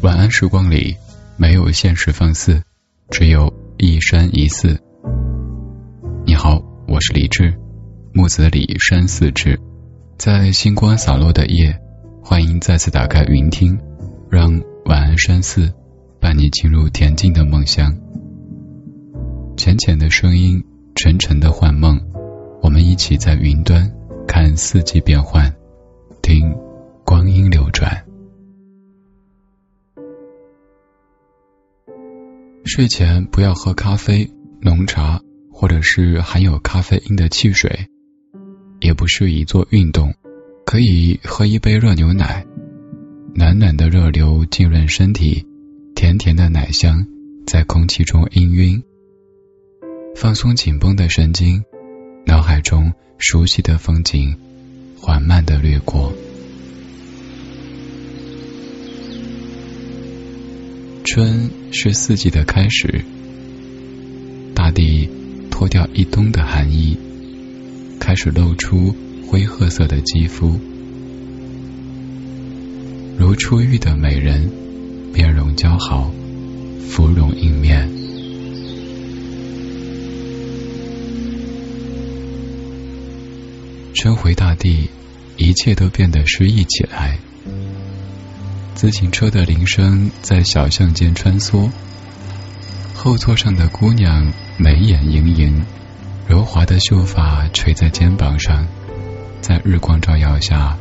[0.00, 0.96] 晚安时光里，
[1.36, 2.62] 没有现实放肆，
[3.10, 4.78] 只有一山一寺。
[6.24, 7.52] 你好，我是李志，
[8.12, 9.58] 木子李山寺志。
[10.16, 11.76] 在星光洒落的夜，
[12.22, 13.76] 欢迎再次打开云听，
[14.30, 15.72] 让晚安山寺
[16.20, 17.92] 伴你进入恬静的梦乡。
[19.56, 22.00] 浅浅的声音，沉沉的幻梦，
[22.62, 23.90] 我们一起在云端
[24.28, 25.52] 看四季变换，
[26.22, 26.54] 听
[27.04, 28.04] 光阴流转。
[32.68, 37.88] 睡前不要喝咖啡、浓茶，或者是含有咖啡因的汽水，
[38.80, 40.14] 也不适宜做运动。
[40.66, 42.44] 可以喝一杯热牛奶，
[43.34, 45.46] 暖暖的热流浸润身体，
[45.94, 47.06] 甜甜的奶香
[47.46, 48.82] 在空气中氤氲，
[50.14, 51.64] 放松紧绷的神经，
[52.26, 54.36] 脑海中熟悉的风景
[55.00, 56.12] 缓慢的掠过。
[61.10, 63.02] 春是四季的开始，
[64.54, 65.08] 大地
[65.50, 66.98] 脱掉一冬的寒意，
[67.98, 68.94] 开始露出
[69.26, 70.60] 灰褐色的肌肤，
[73.16, 74.50] 如初遇的美人，
[75.14, 76.12] 面容姣好，
[76.90, 77.88] 芙蓉映面。
[83.94, 84.90] 春回大地，
[85.38, 87.18] 一切都变得诗意起来。
[88.78, 91.68] 自行车的铃声在小巷间穿梭，
[92.94, 95.66] 后座上的姑娘眉眼盈盈，
[96.28, 98.68] 柔滑的秀发垂在肩膀上，
[99.40, 100.78] 在日光照耀下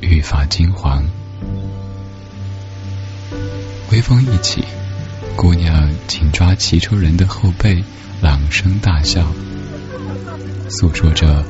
[0.00, 1.04] 愈发金黄。
[3.90, 4.62] 微风一起，
[5.34, 7.82] 姑娘紧抓骑车人的后背，
[8.22, 9.26] 朗声大笑，
[10.68, 11.44] 诉说着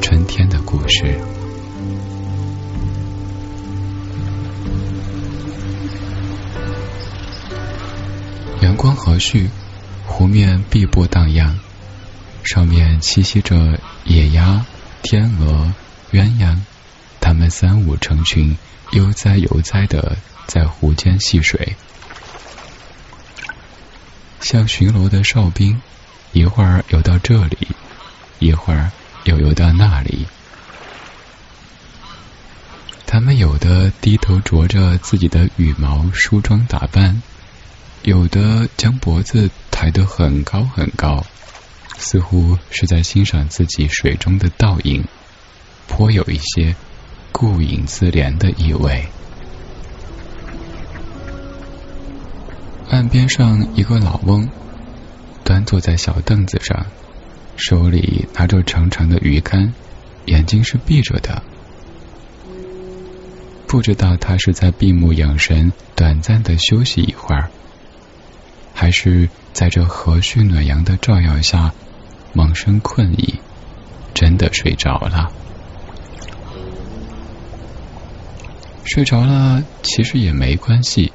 [0.00, 1.18] 春天的故事。
[8.80, 9.50] 光和煦，
[10.06, 11.58] 湖面碧波荡漾，
[12.42, 14.64] 上面栖息着野鸭、
[15.02, 15.74] 天鹅、
[16.12, 16.56] 鸳鸯，
[17.20, 18.56] 它们三五成群，
[18.92, 21.76] 悠哉悠哉的在湖间戏水，
[24.40, 25.82] 像巡逻的哨兵，
[26.32, 27.68] 一会儿游到这里，
[28.38, 28.90] 一会儿
[29.24, 30.26] 又游到那里。
[33.04, 37.20] 它们有的低头啄着自己的羽毛，梳妆打扮。
[38.02, 41.24] 有的将脖子抬得很高很高，
[41.98, 45.04] 似乎是在欣赏自己水中的倒影，
[45.86, 46.74] 颇有一些
[47.30, 49.06] 顾影自怜的意味。
[52.88, 54.48] 岸边上一个老翁
[55.44, 56.86] 端坐在小凳子上，
[57.56, 59.74] 手里拿着长长的鱼竿，
[60.24, 61.42] 眼睛是闭着的，
[63.66, 67.50] 不知道他是在闭目养神，短暂的休息一会儿。
[68.80, 71.74] 还是在这和煦暖阳的照耀下，
[72.32, 73.34] 萌生困意，
[74.14, 75.30] 真的睡着了。
[78.84, 81.12] 睡着了其实也没关系，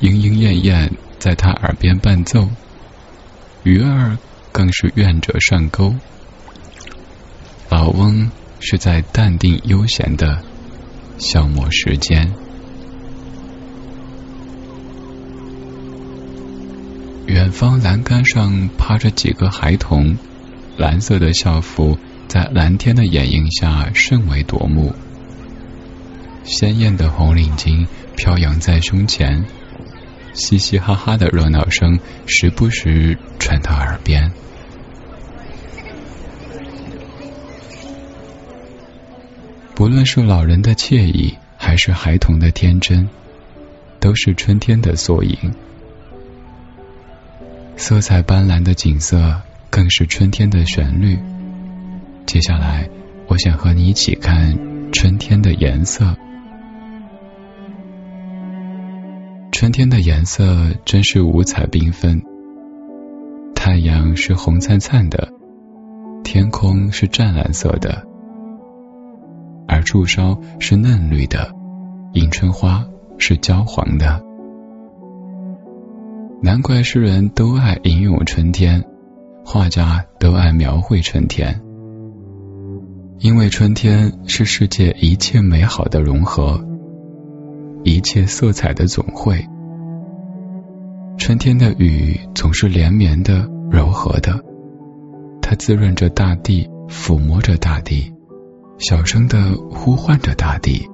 [0.00, 2.50] 莺莺燕燕在他耳边伴奏，
[3.62, 4.18] 鱼儿
[4.52, 5.94] 更是愿者上钩。
[7.70, 10.42] 老翁是在淡定悠闲的
[11.16, 12.34] 消磨时间。
[17.32, 20.18] 远方栏杆上趴着几个孩童，
[20.76, 21.96] 蓝色的校服
[22.28, 24.94] 在蓝天的掩映下甚为夺目。
[26.44, 29.46] 鲜艳的红领巾飘扬在胸前，
[30.34, 34.30] 嘻嘻哈哈的热闹声时不时传到耳边。
[39.74, 43.08] 不论是老人的惬意，还是孩童的天真，
[44.00, 45.54] 都是春天的缩影。
[47.84, 49.34] 色彩斑斓的景色，
[49.68, 51.18] 更是春天的旋律。
[52.26, 52.88] 接下来，
[53.26, 54.56] 我想和你一起看
[54.92, 56.16] 春天的颜色。
[59.50, 62.22] 春天的颜色真是五彩缤纷，
[63.52, 65.32] 太阳是红灿灿的，
[66.22, 68.06] 天空是湛蓝色的，
[69.66, 71.52] 而树梢是嫩绿的，
[72.12, 72.86] 迎春花
[73.18, 74.31] 是焦黄的。
[76.44, 78.84] 难怪诗人都爱吟咏春天，
[79.44, 81.62] 画家都爱描绘春天，
[83.20, 86.60] 因为春天是世界一切美好的融合，
[87.84, 89.46] 一切色彩的总汇。
[91.16, 94.44] 春天的雨总是连绵的、柔和的，
[95.40, 98.12] 它滋润着大地，抚摸着大地，
[98.78, 100.84] 小声的呼唤着大地。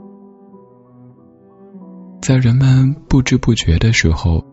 [2.20, 4.44] 在人们不知不觉的时候，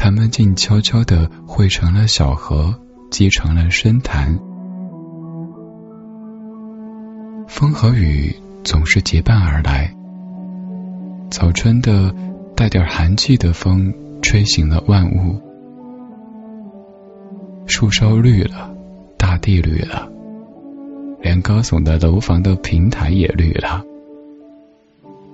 [0.00, 2.72] 它们竟悄悄地汇成了小河，
[3.10, 4.38] 积成了深潭。
[7.48, 9.92] 风和雨总是结伴而来，
[11.30, 12.14] 早春的
[12.54, 13.92] 带点寒气的风
[14.22, 15.42] 吹醒了万物，
[17.66, 18.72] 树梢绿了，
[19.18, 20.08] 大地绿了，
[21.20, 23.84] 连高耸的楼房的平台也绿了。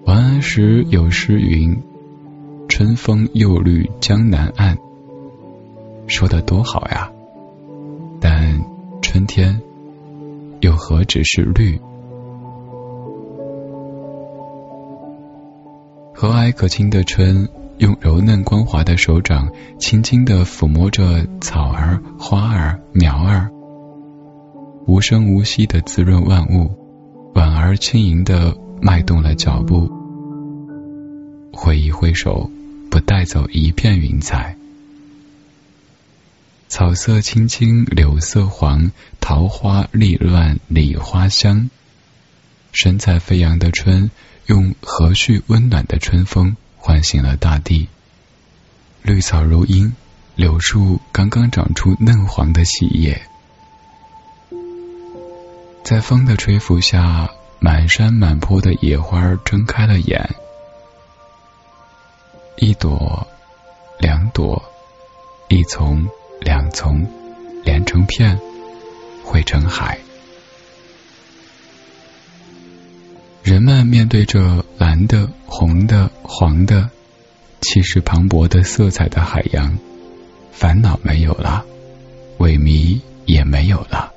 [0.06, 1.76] 晚安石有诗云
[2.76, 4.76] ：“春风又绿江南岸。”
[6.08, 7.08] 说的多好呀！
[8.20, 8.60] 但
[9.00, 9.60] 春天
[10.58, 11.80] 又何止是绿？
[16.12, 17.48] 和蔼可亲的春，
[17.78, 19.48] 用柔嫩光滑的手掌，
[19.78, 23.48] 轻轻的抚摸着草儿、花儿、苗儿，
[24.88, 26.68] 无声无息的滋润万物，
[27.36, 28.52] 婉而轻盈的。
[28.82, 29.88] 迈动了脚步，
[31.52, 32.50] 挥一挥手，
[32.94, 34.56] 不带走一片云彩。
[36.68, 41.70] 草色青青，柳色黄，桃花丽乱，梨花香。
[42.72, 44.12] 神采飞扬的春，
[44.46, 47.88] 用和煦温暖的春风唤醒了大地。
[49.02, 49.96] 绿草如茵，
[50.36, 53.22] 柳树刚刚长出嫩黄的细叶，
[55.82, 57.28] 在风的吹拂下。
[57.60, 60.34] 满山满坡的野花睁开了眼，
[62.64, 63.26] 一朵，
[63.98, 64.64] 两朵，
[65.48, 66.08] 一丛，
[66.40, 67.06] 两丛，
[67.62, 68.40] 连成片，
[69.22, 69.98] 汇成海。
[73.42, 76.88] 人们面对着蓝的、红的、黄的，
[77.60, 79.76] 气势磅礴的色彩的海洋，
[80.50, 81.66] 烦恼没有了，
[82.38, 84.10] 萎靡也没有了。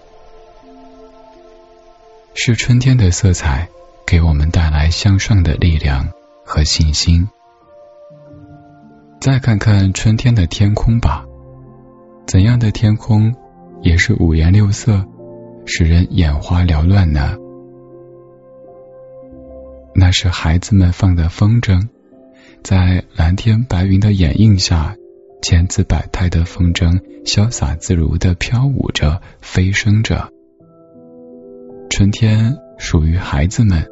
[2.34, 3.68] 是春天的色彩
[4.06, 6.14] 给我们带来向上的力量
[6.46, 7.28] 和信心。
[9.28, 11.26] 再看看春天的天空吧，
[12.28, 13.36] 怎样的天空
[13.82, 15.06] 也是五颜六色，
[15.66, 17.36] 使人眼花缭乱呢？
[19.94, 21.90] 那是孩子们放的风筝，
[22.64, 24.96] 在蓝天白云的掩映下，
[25.42, 30.32] 千姿百态的风筝潇洒自如的飘舞着，飞升着。
[31.90, 33.86] 春天属于孩子们，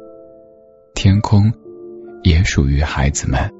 [0.94, 1.52] 天空
[2.22, 3.52] 也属于孩子们。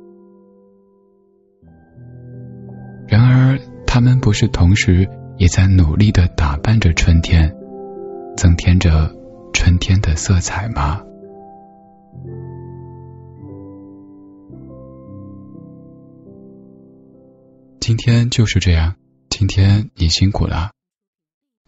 [3.09, 5.09] 然而，他们不是同时
[5.39, 7.55] 也在努力的打扮着春天，
[8.37, 9.15] 增添着
[9.53, 11.03] 春天的色彩吗？
[17.81, 18.97] 今天就是这样，
[19.31, 20.73] 今天你辛苦了。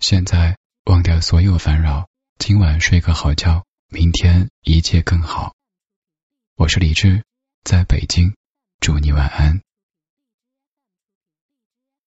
[0.01, 0.57] 现在
[0.87, 2.09] 忘掉所有烦扰。
[2.39, 5.55] 今晚睡个好觉，明天一切更好。
[6.57, 7.23] 我是李志，
[7.63, 8.35] 在北京，
[8.81, 9.68] 祝你晚安。